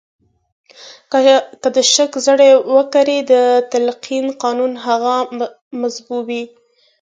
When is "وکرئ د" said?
2.75-3.33